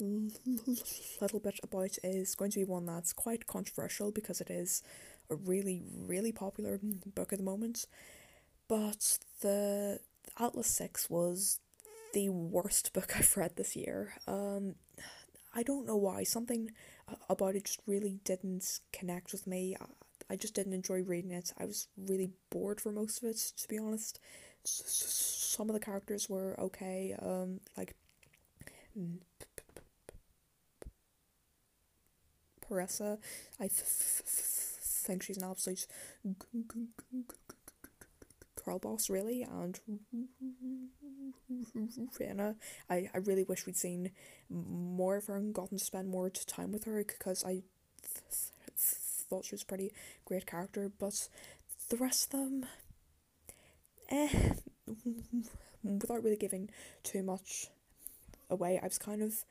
little 0.00 1.38
bit 1.38 1.60
about 1.62 1.96
is 2.02 2.34
going 2.34 2.50
to 2.52 2.58
be 2.58 2.64
one 2.64 2.86
that's 2.86 3.12
quite 3.12 3.46
controversial 3.46 4.10
because 4.10 4.40
it 4.40 4.50
is 4.50 4.82
a 5.30 5.36
really, 5.36 5.82
really 5.96 6.32
popular 6.32 6.80
book 7.14 7.32
at 7.32 7.38
the 7.38 7.44
moment. 7.44 7.86
But 8.68 9.18
the 9.40 10.00
Atlas 10.38 10.68
6 10.68 11.08
was 11.10 11.60
the 12.12 12.30
worst 12.30 12.92
book 12.92 13.12
I've 13.16 13.36
read 13.36 13.56
this 13.56 13.76
year. 13.76 14.14
Um, 14.26 14.74
I 15.54 15.62
don't 15.62 15.86
know 15.86 15.96
why. 15.96 16.24
Something 16.24 16.70
about 17.28 17.56
it 17.56 17.64
just 17.64 17.80
really 17.86 18.20
didn't 18.24 18.80
connect 18.92 19.32
with 19.32 19.46
me. 19.46 19.76
I 20.30 20.36
just 20.36 20.54
didn't 20.54 20.72
enjoy 20.72 21.02
reading 21.02 21.32
it. 21.32 21.52
I 21.58 21.64
was 21.64 21.88
really 21.96 22.30
bored 22.50 22.80
for 22.80 22.92
most 22.92 23.22
of 23.22 23.28
it, 23.28 23.36
to 23.36 23.68
be 23.68 23.78
honest. 23.78 24.20
Some 24.64 25.68
of 25.68 25.74
the 25.74 25.80
characters 25.80 26.28
were 26.28 26.58
okay, 26.58 27.14
um, 27.20 27.60
like 27.76 27.94
Parisa. 32.68 33.18
I 33.60 33.68
think 33.68 35.22
she's 35.22 35.36
an 35.36 35.44
absolute 35.44 35.86
girl 38.64 38.78
boss, 38.78 39.10
really, 39.10 39.42
and 39.42 39.80
Reina. 42.18 42.56
I, 42.88 43.08
I 43.14 43.18
really 43.18 43.44
wish 43.44 43.66
we'd 43.66 43.76
seen 43.76 44.10
more 44.50 45.16
of 45.16 45.26
her 45.26 45.36
and 45.36 45.54
gotten 45.54 45.78
to 45.78 45.84
spend 45.84 46.08
more 46.08 46.30
time 46.30 46.72
with 46.72 46.84
her 46.84 47.04
because 47.06 47.44
I 47.44 47.48
th- 47.50 47.62
th- 48.02 48.50
thought 48.76 49.44
she 49.44 49.54
was 49.54 49.62
a 49.62 49.66
pretty 49.66 49.92
great 50.24 50.46
character, 50.46 50.90
but 50.98 51.28
the 51.90 51.96
rest 51.96 52.32
of 52.34 52.40
them, 52.40 52.66
eh, 54.10 54.54
without 55.82 56.22
really 56.22 56.36
giving 56.36 56.70
too 57.02 57.22
much 57.22 57.68
away, 58.50 58.80
I 58.82 58.86
was 58.86 58.98
kind 58.98 59.22
of 59.22 59.44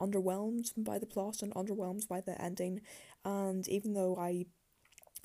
underwhelmed 0.00 0.72
by 0.76 0.98
the 0.98 1.06
plot 1.06 1.42
and 1.42 1.54
underwhelmed 1.54 2.08
by 2.08 2.20
the 2.20 2.40
ending, 2.40 2.80
and 3.24 3.68
even 3.68 3.92
though 3.94 4.16
I 4.16 4.46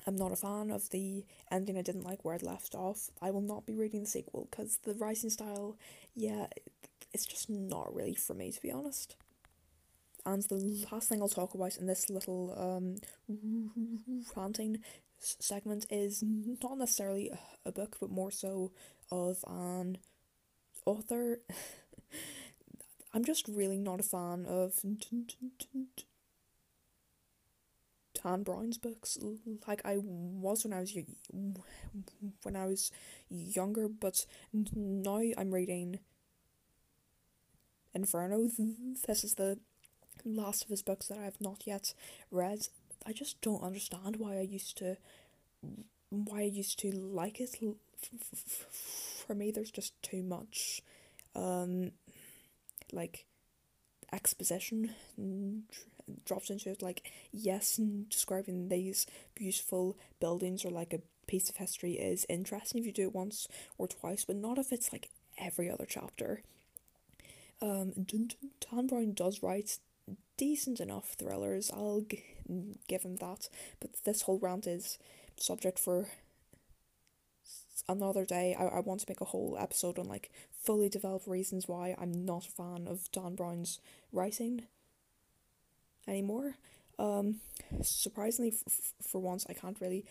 I'm 0.06 0.16
not 0.16 0.32
a 0.32 0.36
fan 0.36 0.70
of 0.70 0.90
the 0.90 1.24
ending. 1.50 1.76
I 1.76 1.82
didn't 1.82 2.04
like 2.04 2.24
where 2.24 2.36
it 2.36 2.42
left 2.42 2.74
off. 2.74 3.10
I 3.20 3.30
will 3.30 3.40
not 3.40 3.66
be 3.66 3.74
reading 3.74 4.02
the 4.02 4.06
sequel 4.06 4.46
because 4.50 4.78
the 4.84 4.94
writing 4.94 5.30
style, 5.30 5.76
yeah, 6.14 6.46
it's 7.12 7.26
just 7.26 7.50
not 7.50 7.94
really 7.94 8.14
for 8.14 8.34
me 8.34 8.52
to 8.52 8.62
be 8.62 8.70
honest. 8.70 9.16
And 10.24 10.42
the 10.42 10.86
last 10.90 11.08
thing 11.08 11.22
I'll 11.22 11.28
talk 11.28 11.54
about 11.54 11.76
in 11.76 11.86
this 11.86 12.10
little 12.10 12.54
um 12.58 12.96
ranting 14.36 14.78
segment 15.18 15.86
is 15.90 16.22
not 16.22 16.78
necessarily 16.78 17.30
a 17.64 17.72
book, 17.72 17.96
but 18.00 18.10
more 18.10 18.30
so 18.30 18.72
of 19.10 19.44
an 19.46 19.98
author. 20.84 21.40
I'm 23.14 23.24
just 23.24 23.48
really 23.48 23.78
not 23.78 24.00
a 24.00 24.02
fan 24.02 24.44
of 24.46 24.80
Dan 28.26 28.42
Brown's 28.42 28.76
books 28.76 29.16
like 29.68 29.82
I 29.84 29.98
was 29.98 30.64
when 30.64 30.72
I 30.72 30.80
was 30.80 30.98
when 32.42 32.56
I 32.56 32.66
was 32.66 32.90
younger, 33.30 33.88
but 33.88 34.26
now 34.74 35.20
I'm 35.38 35.54
reading 35.54 36.00
Inferno. 37.94 38.48
This 39.06 39.22
is 39.22 39.34
the 39.34 39.60
last 40.24 40.64
of 40.64 40.70
his 40.70 40.82
books 40.82 41.06
that 41.06 41.18
I 41.18 41.22
have 41.22 41.40
not 41.40 41.68
yet 41.68 41.94
read. 42.32 42.66
I 43.06 43.12
just 43.12 43.40
don't 43.42 43.62
understand 43.62 44.16
why 44.16 44.38
I 44.38 44.40
used 44.40 44.76
to 44.78 44.96
why 46.10 46.40
I 46.40 46.50
used 46.52 46.80
to 46.80 46.90
like 46.90 47.40
it. 47.40 47.54
For 49.24 49.36
me, 49.36 49.52
there's 49.52 49.70
just 49.70 49.92
too 50.02 50.24
much, 50.24 50.82
um, 51.36 51.92
like 52.92 53.24
exposition 54.12 54.96
dropped 56.24 56.50
into 56.50 56.70
it. 56.70 56.82
Like 56.82 57.10
yes, 57.32 57.78
and 57.78 58.08
describing 58.08 58.68
these 58.68 59.06
beautiful 59.34 59.96
buildings 60.20 60.64
or 60.64 60.70
like 60.70 60.92
a 60.92 61.00
piece 61.26 61.48
of 61.48 61.56
history 61.56 61.92
is 61.92 62.26
interesting 62.28 62.80
if 62.80 62.86
you 62.86 62.92
do 62.92 63.08
it 63.08 63.14
once 63.14 63.48
or 63.78 63.88
twice, 63.88 64.24
but 64.24 64.36
not 64.36 64.58
if 64.58 64.72
it's 64.72 64.92
like 64.92 65.10
every 65.38 65.70
other 65.70 65.86
chapter. 65.88 66.42
Um, 67.60 67.92
Dan 67.96 68.86
Brown 68.86 69.12
does 69.14 69.42
write 69.42 69.78
decent 70.36 70.80
enough 70.80 71.14
thrillers. 71.18 71.70
I'll 71.70 72.02
g- 72.02 72.22
give 72.86 73.02
him 73.02 73.16
that. 73.16 73.48
But 73.80 73.90
this 74.04 74.22
whole 74.22 74.38
rant 74.38 74.66
is 74.66 74.98
subject 75.36 75.78
for 75.78 76.08
another 77.88 78.24
day. 78.24 78.54
I, 78.58 78.64
I 78.64 78.80
want 78.80 79.00
to 79.00 79.06
make 79.08 79.20
a 79.20 79.26
whole 79.26 79.56
episode 79.58 79.98
on 79.98 80.06
like 80.06 80.30
fully 80.62 80.88
developed 80.88 81.26
reasons 81.26 81.68
why 81.68 81.96
I'm 81.98 82.24
not 82.24 82.46
a 82.46 82.50
fan 82.50 82.86
of 82.88 83.10
Dan 83.12 83.34
Brown's 83.34 83.80
writing 84.12 84.66
anymore. 86.08 86.56
Um, 86.98 87.40
surprisingly, 87.82 88.52
f- 88.66 88.92
for 89.02 89.20
once, 89.20 89.46
I 89.48 89.52
can't 89.52 89.80
really 89.80 90.04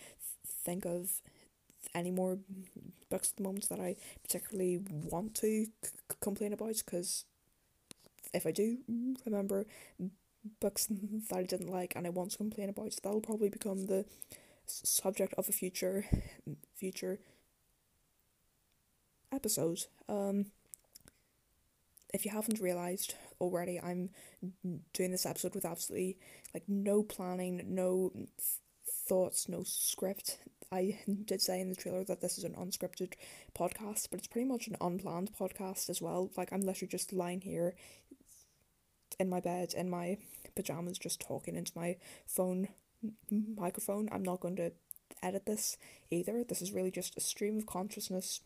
think 0.46 0.86
of 0.86 1.22
any 1.94 2.12
more 2.12 2.40
books 3.10 3.32
at 3.32 3.38
the 3.38 3.44
moment 3.44 3.70
that 3.70 3.80
I 3.80 3.96
particularly 4.24 4.80
want 4.90 5.36
to 5.36 5.66
c- 5.66 5.72
complain 6.22 6.54
about 6.54 6.75
because 6.86 7.25
if 8.34 8.46
I 8.46 8.52
do 8.52 8.78
remember 9.25 9.66
books 10.60 10.88
that 11.30 11.38
I 11.38 11.44
didn't 11.44 11.72
like 11.72 11.94
and 11.96 12.06
I 12.06 12.10
want 12.10 12.32
to 12.32 12.38
complain 12.38 12.70
about, 12.70 12.96
that'll 13.04 13.22
probably 13.22 13.50
become 13.50 13.86
the 13.86 14.06
subject 14.68 15.34
of 15.38 15.50
a 15.50 15.52
future 15.52 16.06
future 16.75 17.20
episode. 19.32 19.86
Um, 20.10 20.48
if 22.14 22.25
you 22.25 22.32
haven't 22.32 22.60
realized 22.60 23.16
already, 23.39 23.80
I'm 23.80 24.10
doing 24.94 25.12
this 25.12 25.25
episode 25.25 25.56
with 25.56 25.65
absolutely 25.65 26.18
like 26.54 26.63
no 26.68 27.04
planning, 27.04 27.63
no 27.68 28.12
th- 28.13 28.30
thoughts, 29.08 29.50
no 29.50 29.63
script. 29.63 30.39
I 30.72 31.00
did 31.25 31.42
say 31.42 31.60
in 31.62 31.70
the 31.70 31.75
trailer 31.75 32.04
that 32.06 32.22
this 32.22 32.38
is 32.38 32.44
an 32.44 32.54
unscripted 32.54 33.13
podcast, 33.58 34.08
but 34.10 34.20
it's 34.20 34.27
pretty 34.27 34.48
much 34.48 34.68
an 34.68 34.77
unplanned 34.82 35.32
podcast 35.39 35.89
as 35.89 36.01
well. 36.01 36.32
Like 36.36 36.51
I'm 36.51 36.62
literally 36.62 36.89
just 36.89 37.13
lying 37.13 37.42
here 37.42 37.75
in 39.20 39.30
my 39.30 39.39
bed 39.39 39.74
in 39.75 39.89
my 39.89 40.18
pajamas 40.56 40.98
just 40.98 41.22
talking 41.22 41.56
into 41.56 41.72
my 41.75 41.98
phone 42.25 42.68
microphone. 43.30 44.10
I'm 44.12 44.24
not 44.24 44.39
going 44.39 44.56
to 44.58 44.72
edit 45.22 45.46
this 45.46 45.77
either. 46.10 46.44
This 46.44 46.62
is 46.62 46.72
really 46.72 46.92
just 46.92 47.18
a 47.18 47.22
stream 47.22 47.58
of 47.58 47.65
consciousness 47.65 48.42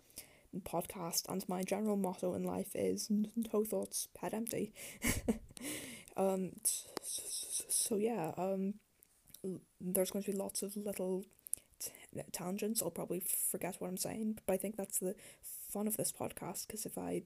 podcast, 0.61 1.27
and 1.29 1.47
my 1.47 1.63
general 1.63 1.97
motto 1.97 2.33
in 2.33 2.43
life 2.43 2.71
is 2.75 3.07
no 3.09 3.63
thoughts, 3.63 4.07
head 4.19 4.33
empty. 4.33 4.73
um, 6.17 6.51
so, 6.61 7.95
yeah, 7.95 8.31
um, 8.37 8.75
there's 9.79 10.11
going 10.11 10.23
to 10.23 10.31
be 10.31 10.37
lots 10.37 10.63
of 10.63 10.75
little 10.75 11.25
t- 11.79 11.91
tangents. 12.31 12.81
I'll 12.81 12.91
probably 12.91 13.21
forget 13.51 13.75
what 13.79 13.89
I'm 13.89 13.97
saying, 13.97 14.39
but 14.45 14.53
I 14.53 14.57
think 14.57 14.77
that's 14.77 14.99
the 14.99 15.15
fun 15.69 15.87
of 15.87 15.97
this 15.97 16.11
podcast 16.11 16.67
because 16.67 16.85
if 16.85 16.97
I 16.97 17.23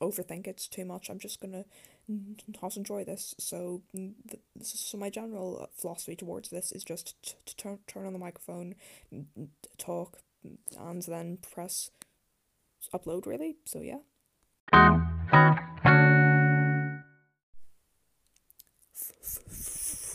overthink 0.00 0.46
it 0.46 0.68
too 0.70 0.84
much, 0.84 1.08
I'm 1.08 1.18
just 1.18 1.40
gonna 1.40 1.64
not 2.62 2.76
enjoy 2.76 3.04
this. 3.04 3.34
So, 3.38 3.82
so 4.62 4.98
my 4.98 5.10
general 5.10 5.68
philosophy 5.76 6.16
towards 6.16 6.50
this 6.50 6.72
is 6.72 6.84
just 6.84 7.14
t- 7.22 7.34
to 7.46 7.56
turn 7.56 7.78
turn 7.86 8.06
on 8.06 8.12
the 8.12 8.18
microphone, 8.18 8.74
talk, 9.78 10.18
and 10.78 11.02
then 11.02 11.38
press 11.38 11.90
upload. 12.92 13.26
Really. 13.26 13.56
So 13.64 13.80
yeah. 13.80 13.98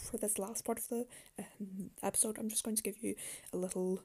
For 0.09 0.17
this 0.17 0.39
last 0.39 0.65
part 0.65 0.79
of 0.79 0.87
the 0.87 1.05
episode, 2.01 2.37
I'm 2.39 2.49
just 2.49 2.63
going 2.63 2.75
to 2.75 2.83
give 2.83 2.97
you 2.99 3.15
a 3.53 3.57
little 3.57 4.01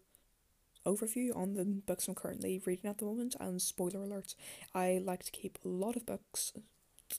overview 0.86 1.34
on 1.34 1.54
the 1.54 1.64
books 1.64 2.08
I'm 2.08 2.14
currently 2.14 2.60
reading 2.66 2.90
at 2.90 2.98
the 2.98 3.06
moment. 3.06 3.36
And 3.40 3.60
spoiler 3.60 4.02
alert, 4.02 4.34
I 4.74 5.00
like 5.02 5.24
to 5.24 5.30
keep 5.32 5.58
a 5.64 5.68
lot 5.68 5.96
of 5.96 6.04
books 6.04 6.52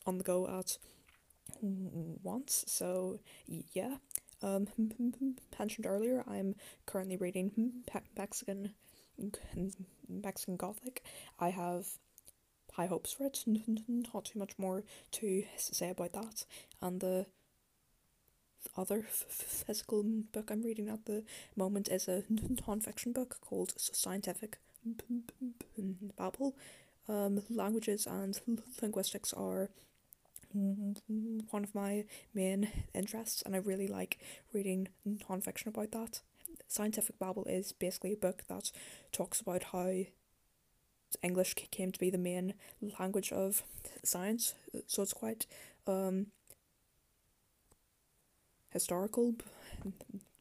on 0.06 0.18
the 0.18 0.24
go 0.24 0.48
at 0.48 0.78
once. 1.62 2.64
So 2.68 3.20
yeah, 3.48 3.96
um, 4.42 4.68
mentioned 5.60 5.86
earlier, 5.86 6.24
I'm 6.28 6.56
currently 6.86 7.18
reading 7.18 7.84
Mexican 8.18 8.74
Mexican 10.08 10.58
Gothic. 10.58 11.04
I 11.40 11.50
have 11.50 11.88
high 12.74 12.88
hopes 12.88 13.14
for 13.14 13.26
it. 13.26 13.44
Not 13.88 14.26
too 14.26 14.40
much 14.40 14.58
more 14.58 14.84
to 15.12 15.44
say 15.58 15.90
about 15.90 16.14
that. 16.14 16.46
And 16.82 17.00
the 17.00 17.26
other 18.76 19.04
physical 19.04 20.04
book 20.04 20.50
I'm 20.52 20.64
reading 20.64 20.90
at 20.90 21.06
the 21.06 21.24
moment 21.56 21.88
is 21.88 22.08
a 22.08 22.24
non-fiction 22.68 23.14
book 23.14 23.38
called 23.42 23.74
Scientific 23.78 24.58
Babel. 26.18 26.56
Um, 27.08 27.44
languages 27.50 28.08
and 28.08 28.40
linguistics 28.82 29.32
are 29.34 29.70
one 30.54 31.64
of 31.64 31.76
my 31.76 32.06
main 32.34 32.70
interests, 32.94 33.44
and 33.46 33.56
I 33.56 33.60
really 33.60 33.88
like 33.88 34.20
reading 34.54 34.88
non-fiction 35.30 35.70
about 35.70 35.92
that. 35.92 36.22
Scientific 36.68 37.20
Babel 37.20 37.46
is 37.46 37.72
basically 37.72 38.14
a 38.14 38.18
book 38.18 38.44
that 38.48 38.72
talks 39.12 39.40
about 39.40 39.64
how 39.72 40.06
English 41.22 41.56
came 41.72 41.92
to 41.92 42.00
be 42.00 42.10
the 42.10 42.18
main 42.18 42.54
language 43.00 43.32
of 43.32 43.64
science. 44.04 44.56
So 44.88 45.04
it's 45.04 45.14
quite 45.14 45.46
um, 45.88 46.28
historical, 48.72 49.36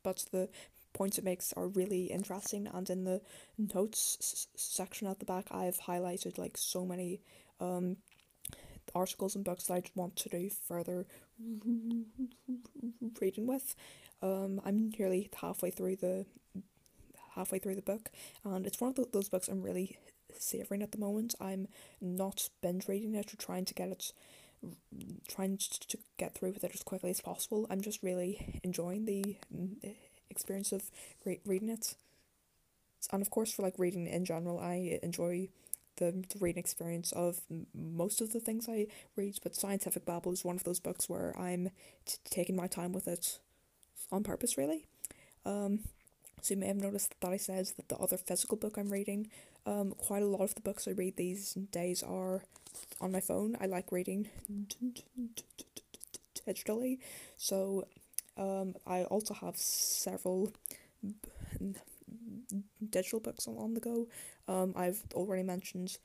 but 0.03 0.25
the 0.33 0.49
points 0.93 1.19
it 1.19 1.25
makes 1.25 1.53
are 1.53 1.69
really 1.69 2.07
interesting. 2.07 2.69
And 2.73 2.89
in 2.89 3.05
the 3.05 3.21
notes 3.59 4.17
s- 4.21 4.49
section 4.57 5.07
at 5.09 5.19
the 5.19 5.25
back, 5.25 5.47
I've 5.51 5.81
highlighted 5.81 6.39
like 6.39 6.57
so 6.57 6.85
many 6.85 7.21
um, 7.61 7.99
articles 8.95 9.35
and 9.35 9.45
books 9.45 9.65
that 9.65 9.75
I 9.75 9.83
want 9.95 10.17
to 10.17 10.29
do 10.29 10.51
further 10.51 11.07
reading 13.21 13.47
with. 13.47 13.75
Um, 14.23 14.61
I'm 14.65 14.93
nearly 14.99 15.31
halfway 15.41 15.71
through 15.71 15.97
the 15.97 16.27
halfway 17.35 17.59
through 17.59 17.75
the 17.75 17.83
book, 17.83 18.11
and 18.45 18.67
it's 18.67 18.81
one 18.81 18.91
of 18.91 18.97
the, 18.97 19.07
those 19.13 19.29
books 19.29 19.49
I'm 19.49 19.63
really 19.63 19.99
savoring 20.39 20.83
at 20.83 20.93
the 20.93 20.99
moment. 20.99 21.35
I'm 21.41 21.69
not 22.01 22.49
binge 22.63 22.89
reading 22.89 23.15
it 23.15 23.33
or 23.33 23.37
trying 23.37 23.65
to 23.67 23.75
get 23.75 23.89
it 23.89 24.13
trying 25.29 25.59
to 25.59 25.99
get 26.17 26.35
through 26.35 26.53
with 26.53 26.65
it 26.65 26.75
as 26.75 26.83
quickly 26.83 27.11
as 27.11 27.21
possible. 27.21 27.67
I'm 27.71 27.81
just 27.81 28.03
really 28.03 28.61
enjoying 28.63 29.05
the 29.05 29.37
mm, 29.55 29.95
experience 30.31 30.73
of 30.73 30.91
re- 31.25 31.41
reading 31.45 31.69
it. 31.69 31.95
And 33.13 33.21
of 33.21 33.31
course, 33.31 33.53
for 33.53 33.63
like 33.63 33.79
reading 33.79 34.07
in 34.07 34.25
general, 34.25 34.59
I 34.59 34.99
enjoy 35.03 35.49
the, 35.97 36.11
the 36.13 36.39
reading 36.41 36.61
experience 36.61 37.13
of 37.13 37.41
most 37.75 38.21
of 38.21 38.33
the 38.33 38.41
things 38.41 38.69
I 38.69 38.87
read, 39.17 39.39
but 39.43 39.55
Scientific 39.55 40.05
Babel 40.05 40.33
is 40.33 40.45
one 40.45 40.57
of 40.57 40.65
those 40.65 40.81
books 40.81 41.09
where 41.09 41.35
I'm 41.39 41.71
t- 42.05 42.17
taking 42.29 42.57
my 42.57 42.67
time 42.67 42.93
with 42.93 43.09
it 43.09 43.39
on 44.11 44.23
purpose, 44.23 44.57
really. 44.59 44.87
Um, 45.45 45.81
so 46.41 46.55
you 46.55 46.61
may 46.61 46.67
have 46.67 46.77
noticed 46.77 47.15
that 47.21 47.33
I 47.33 47.37
said 47.37 47.67
that 47.77 47.89
the 47.89 47.97
other 47.97 48.17
physical 48.17 48.57
book 48.57 48.77
I'm 48.77 48.91
reading, 48.91 49.31
um, 49.67 49.93
quite 49.97 50.23
a 50.23 50.27
lot 50.27 50.43
of 50.43 50.55
the 50.55 50.61
books 50.61 50.87
I 50.87 50.91
read 50.91 51.17
these 51.17 51.55
days 51.55 52.03
are 52.03 52.43
on 53.01 53.13
my 53.13 53.21
phone. 53.21 53.57
I 53.61 53.67
like 53.67 53.91
reading 53.91 54.29
digitally, 56.47 56.99
so 57.37 57.87
um, 58.37 58.75
I 58.87 59.05
also 59.05 59.35
have 59.35 59.57
several 59.57 60.53
digital 62.91 63.21
books 63.21 63.47
on, 63.49 63.57
on 63.57 63.75
the 63.75 63.81
go. 63.81 64.09
Um, 64.49 64.75
I've 64.77 65.03
already 65.15 65.43
mentioned 65.43 65.99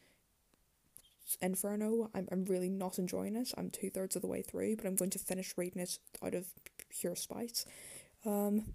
Inferno. 1.41 2.10
I'm, 2.13 2.28
I'm 2.32 2.45
really 2.45 2.69
not 2.69 2.99
enjoying 2.99 3.36
it. 3.36 3.52
I'm 3.58 3.69
two 3.69 3.89
thirds 3.89 4.15
of 4.15 4.21
the 4.21 4.28
way 4.28 4.41
through, 4.41 4.78
but 4.78 4.86
I'm 4.86 4.95
going 4.95 5.12
to 5.12 5.19
finish 5.19 5.54
reading 5.58 5.82
it 5.82 5.99
out 6.23 6.34
of 6.34 6.47
pure 6.89 7.15
spite. 7.15 7.65
Um, 8.25 8.73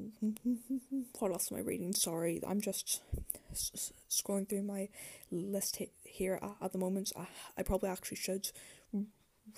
what 1.19 1.31
else 1.31 1.51
am 1.51 1.57
I 1.57 1.61
reading? 1.61 1.93
Sorry, 1.93 2.41
I'm 2.45 2.61
just 2.61 3.01
scrolling 4.09 4.49
through 4.49 4.63
my 4.63 4.89
list 5.31 5.81
here 6.03 6.39
at, 6.41 6.55
at 6.61 6.71
the 6.71 6.77
moment. 6.77 7.11
I, 7.17 7.27
I 7.57 7.63
probably 7.63 7.89
actually 7.89 8.17
should 8.17 8.51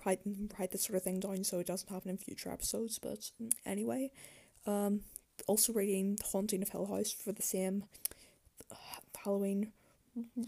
write 0.05 0.19
write 0.59 0.71
this 0.71 0.85
sort 0.85 0.97
of 0.97 1.03
thing 1.03 1.19
down 1.19 1.43
so 1.43 1.59
it 1.59 1.67
doesn't 1.67 1.89
happen 1.89 2.09
in 2.09 2.17
future 2.17 2.51
episodes. 2.51 2.99
But 2.99 3.31
anyway, 3.65 4.11
um, 4.65 5.01
also 5.47 5.73
reading 5.73 6.17
Haunting 6.31 6.61
of 6.61 6.69
Hill 6.69 6.87
House 6.87 7.11
for 7.11 7.31
the 7.31 7.41
same 7.41 7.85
Halloween 9.23 9.71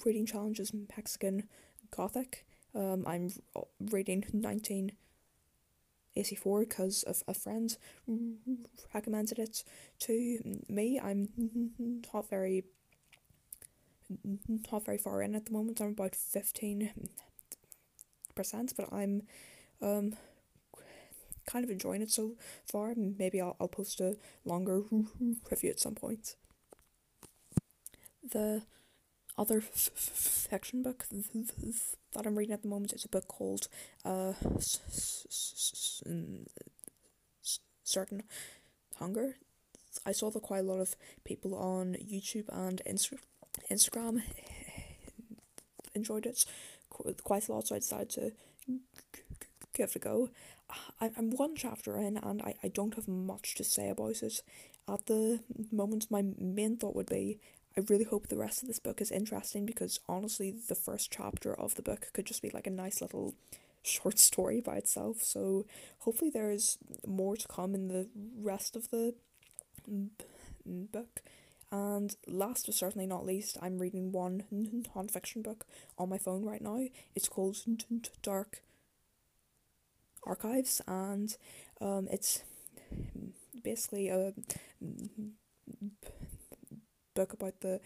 reading 0.06 0.26
challenge 0.26 0.60
is 0.60 0.74
Mexican 0.74 1.44
Gothic. 1.92 2.46
Um, 2.74 3.04
I'm 3.06 3.30
reading 3.92 4.24
1984 4.32 6.60
because 6.62 7.04
of 7.04 7.22
a 7.28 7.34
friend 7.34 7.78
recommended 8.94 9.40
it 9.40 9.64
to 10.00 10.40
me. 10.68 11.00
I'm 11.00 11.30
not 12.14 12.30
very 12.30 12.64
not 14.72 14.86
very 14.86 14.98
far 14.98 15.22
in 15.22 15.36
at 15.36 15.46
the 15.46 15.52
moment. 15.52 15.82
I'm 15.82 15.90
about 15.90 16.16
fifteen 16.16 16.92
percent, 18.40 18.74
but 18.78 18.88
I'm 18.94 19.24
um 19.82 20.16
kind 21.46 21.66
of 21.66 21.72
enjoying 21.72 22.02
it 22.02 22.12
so 22.12 22.36
far. 22.72 22.94
Maybe 22.96 23.42
I'll 23.42 23.58
I'll 23.60 23.68
post 23.68 24.00
a 24.00 24.16
longer 24.46 24.84
review 25.52 25.70
at 25.72 25.80
some 25.80 25.96
point. 25.96 26.36
The 28.24 28.64
other 29.38 29.62
fiction 29.62 30.84
book 30.84 31.06
that 32.14 32.26
I'm 32.26 32.38
reading 32.38 32.54
at 32.54 32.62
the 32.62 32.68
moment 32.68 32.94
is 32.94 33.06
a 33.06 33.10
book 33.10 33.28
called 33.28 33.68
uh, 34.06 34.34
Certain 37.84 38.24
Hunger. 38.96 39.36
I 40.06 40.12
saw 40.14 40.30
that 40.30 40.42
quite 40.44 40.60
a 40.60 40.72
lot 40.72 40.80
of 40.80 40.96
people 41.26 41.56
on 41.56 41.96
YouTube 41.96 42.46
and 42.50 42.82
Insta- 42.86 43.18
Instagram 43.72 44.22
enjoyed 45.96 46.26
it 46.26 46.46
quite 47.24 47.48
a 47.48 47.54
lot, 47.54 47.68
so 47.68 47.76
I 47.76 47.80
decided 47.80 48.10
to 48.12 48.32
give 49.74 49.90
it 49.90 49.96
a 49.96 50.00
go. 50.00 50.30
I'm 51.02 51.32
one 51.32 51.56
chapter 51.56 51.98
in 51.98 52.18
and 52.18 52.42
I, 52.42 52.54
I 52.64 52.68
don't 52.68 52.94
have 52.94 53.08
much 53.08 53.56
to 53.56 53.64
say 53.64 53.90
about 53.90 54.22
it 54.22 54.44
at 54.88 55.08
the 55.08 55.40
moment. 55.72 56.12
My 56.12 56.24
main 56.38 56.78
thought 56.78 56.96
would 56.96 57.10
be 57.10 57.40
I 57.78 57.82
really 57.88 58.04
hope 58.04 58.28
the 58.28 58.38
rest 58.38 58.62
of 58.62 58.68
this 58.68 58.80
book 58.80 59.00
is 59.00 59.12
interesting 59.12 59.66
because 59.66 60.00
honestly, 60.08 60.54
the 60.68 60.76
first 60.76 61.12
chapter 61.12 61.54
of 61.54 61.76
the 61.76 61.82
book 61.82 62.10
could 62.14 62.26
just 62.26 62.42
be 62.42 62.50
like 62.50 62.68
a 62.68 62.72
nice 62.72 63.02
little 63.02 63.36
short 63.84 64.20
story 64.30 64.60
by 64.60 64.76
itself. 64.76 65.24
So 65.24 65.66
hopefully, 66.00 66.32
there's 66.32 66.78
more 67.08 67.36
to 67.38 67.48
come 67.48 67.76
in 67.76 67.88
the 67.88 68.10
rest 68.42 68.76
of 68.76 68.90
the 68.90 69.14
book. 70.66 71.22
And 71.72 72.16
last 72.28 72.66
but 72.66 72.76
certainly 72.76 73.06
not 73.06 73.26
least, 73.26 73.58
I'm 73.62 73.78
reading 73.78 74.12
one 74.12 74.44
non-fiction 74.96 75.44
book 75.44 75.66
on 75.98 76.10
my 76.10 76.18
phone 76.18 76.44
right 76.44 76.62
now. 76.62 76.88
It's 77.16 77.30
called 77.30 77.58
Dark 78.24 78.64
Archives, 80.26 80.82
and 80.88 81.36
um, 81.80 82.08
it's 82.12 82.44
basically 83.64 84.10
a 84.10 84.34
book 87.14 87.34
about 87.34 87.62
the 87.62 87.80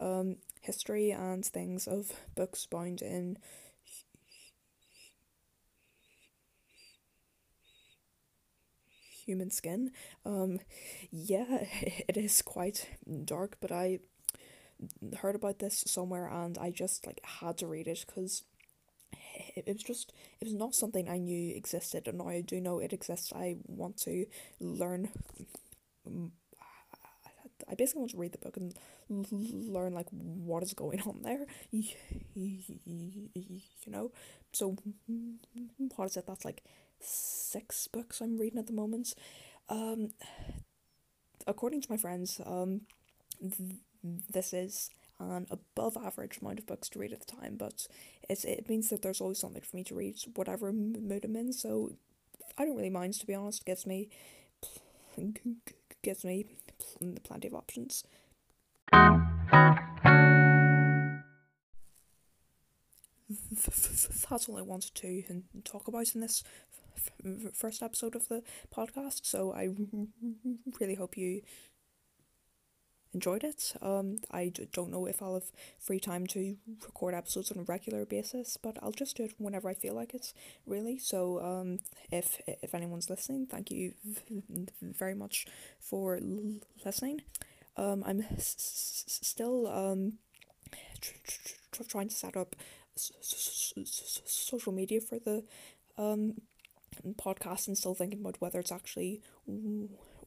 um, 0.00 0.36
history 0.60 1.10
and 1.10 1.44
things 1.44 1.86
of 1.86 2.12
books 2.34 2.66
bound 2.66 3.02
in 3.02 3.38
human 9.28 9.50
skin. 9.50 9.90
Um, 10.24 10.60
yeah, 11.10 11.64
it 12.08 12.16
is 12.16 12.42
quite 12.42 12.88
dark, 13.24 13.58
but 13.60 13.70
I 13.70 14.00
heard 15.18 15.34
about 15.34 15.58
this 15.58 15.84
somewhere 15.86 16.28
and 16.28 16.56
I 16.56 16.70
just 16.70 17.06
like 17.06 17.20
had 17.22 17.58
to 17.58 17.66
read 17.66 17.88
it 17.88 18.04
because 18.06 18.44
it, 19.56 19.66
was 19.66 19.82
just 19.82 20.12
it 20.40 20.44
was 20.44 20.54
not 20.54 20.74
something 20.74 21.08
I 21.08 21.18
knew 21.18 21.54
existed, 21.54 22.08
and 22.08 22.18
now 22.18 22.28
I 22.28 22.40
do 22.40 22.60
know 22.60 22.78
it 22.78 22.92
exists. 22.92 23.32
I 23.34 23.56
want 23.66 23.96
to 23.98 24.26
learn 24.60 25.10
I 27.70 27.74
basically 27.74 28.00
want 28.00 28.12
to 28.12 28.18
read 28.18 28.32
the 28.32 28.38
book 28.38 28.56
and 28.56 28.74
learn 29.30 29.92
like 29.92 30.06
what 30.10 30.62
is 30.62 30.74
going 30.74 31.00
on 31.02 31.22
there. 31.22 31.46
You 31.70 31.84
know, 33.86 34.12
so 34.52 34.76
what 35.96 36.06
is 36.06 36.16
it? 36.16 36.26
That's 36.26 36.44
like 36.44 36.62
six 37.00 37.88
books 37.88 38.20
I'm 38.20 38.38
reading 38.38 38.58
at 38.58 38.66
the 38.66 38.72
moment. 38.72 39.14
Um, 39.68 40.10
according 41.46 41.82
to 41.82 41.90
my 41.90 41.96
friends, 41.96 42.40
um, 42.44 42.82
th- 43.40 43.80
this 44.30 44.52
is 44.52 44.90
an 45.20 45.46
above 45.50 45.96
average 45.96 46.38
amount 46.40 46.60
of 46.60 46.66
books 46.66 46.88
to 46.90 46.98
read 46.98 47.12
at 47.12 47.20
the 47.20 47.26
time, 47.36 47.56
but 47.58 47.86
it's 48.28 48.44
it 48.44 48.68
means 48.68 48.88
that 48.88 49.02
there's 49.02 49.20
always 49.20 49.38
something 49.38 49.62
for 49.62 49.76
me 49.76 49.84
to 49.84 49.94
read, 49.94 50.16
whatever 50.34 50.72
mood 50.72 51.24
I'm 51.24 51.36
in. 51.36 51.52
So 51.52 51.92
I 52.56 52.64
don't 52.64 52.76
really 52.76 52.90
mind, 52.90 53.14
to 53.14 53.26
be 53.26 53.34
honest. 53.34 53.64
Gives 53.64 53.86
me 53.86 54.08
gives 56.02 56.24
me 56.24 56.46
plenty 57.24 57.48
of 57.48 57.54
options. 57.54 58.04
That's 64.30 64.48
all 64.48 64.56
I 64.56 64.62
wanted 64.62 64.94
to 64.94 65.22
talk 65.64 65.88
about 65.88 66.14
in 66.14 66.20
this 66.20 66.42
first 67.54 67.82
episode 67.82 68.14
of 68.14 68.28
the 68.28 68.42
podcast. 68.74 69.26
So 69.26 69.52
I 69.52 69.68
really 70.80 70.94
hope 70.94 71.16
you 71.16 71.42
enjoyed 73.14 73.42
it. 73.42 73.74
Um, 73.80 74.18
I 74.30 74.52
don't 74.72 74.90
know 74.90 75.06
if 75.06 75.22
I'll 75.22 75.34
have 75.34 75.50
free 75.78 75.98
time 75.98 76.26
to 76.28 76.56
record 76.84 77.14
episodes 77.14 77.50
on 77.50 77.58
a 77.58 77.62
regular 77.62 78.04
basis, 78.04 78.58
but 78.62 78.76
I'll 78.82 78.92
just 78.92 79.16
do 79.16 79.24
it 79.24 79.32
whenever 79.38 79.68
I 79.68 79.74
feel 79.74 79.94
like 79.94 80.14
it, 80.14 80.32
really. 80.66 80.98
So, 80.98 81.40
um, 81.42 81.78
if 82.10 82.40
if 82.46 82.74
anyone's 82.74 83.08
listening, 83.08 83.46
thank 83.46 83.70
you 83.70 83.94
very 84.82 85.14
much 85.14 85.46
for 85.80 86.18
listening. 86.84 87.22
Um, 87.76 88.02
I'm 88.06 88.24
still 88.38 89.66
um 89.68 90.14
tr- 91.00 91.14
tr- 91.26 91.54
tr- 91.72 91.84
trying 91.88 92.08
to 92.08 92.14
set 92.14 92.36
up 92.36 92.56
social 92.96 94.72
media 94.72 95.00
for 95.00 95.18
the 95.18 95.44
um 95.96 96.34
podcast 97.16 97.68
and 97.68 97.76
still 97.78 97.94
thinking 97.94 98.20
about 98.20 98.40
whether 98.40 98.58
it's 98.58 98.72
actually 98.72 99.20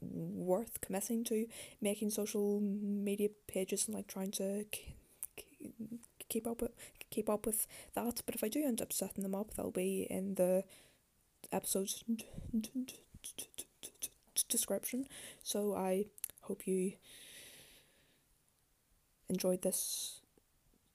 worth 0.01 0.81
committing 0.81 1.23
to 1.25 1.45
making 1.81 2.09
social 2.09 2.59
media 2.59 3.29
pages 3.47 3.87
and 3.87 3.95
like 3.95 4.07
trying 4.07 4.31
to 4.31 4.65
keep 6.29 6.47
up 6.47 6.61
with 6.61 6.71
keep 7.09 7.29
up 7.29 7.45
with 7.45 7.67
that. 7.93 8.21
But 8.25 8.35
if 8.35 8.43
I 8.43 8.47
do 8.47 8.63
end 8.65 8.81
up 8.81 8.93
setting 8.93 9.23
them 9.23 9.35
up, 9.35 9.53
they'll 9.53 9.71
be 9.71 10.07
in 10.09 10.35
the 10.35 10.63
episode's 11.51 12.03
description. 14.47 15.07
So 15.43 15.75
I 15.75 16.05
hope 16.41 16.65
you 16.65 16.93
enjoyed 19.29 19.61
this 19.61 20.20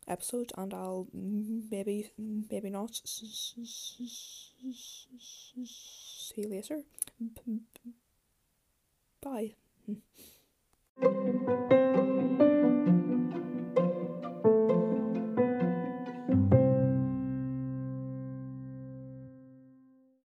episode 0.08 0.52
and 0.56 0.72
I'll 0.72 1.06
maybe 1.12 2.10
maybe 2.18 2.70
not 2.70 3.00
see 3.04 3.62
you 6.36 6.48
later 6.48 6.82
Bye. 9.22 9.54